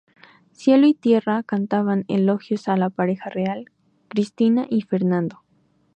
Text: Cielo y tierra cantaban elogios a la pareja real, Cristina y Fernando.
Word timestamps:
Cielo 0.53 0.87
y 0.87 0.95
tierra 0.95 1.43
cantaban 1.43 2.05
elogios 2.07 2.67
a 2.67 2.75
la 2.75 2.89
pareja 2.89 3.29
real, 3.29 3.69
Cristina 4.07 4.65
y 4.67 4.81
Fernando. 4.81 5.43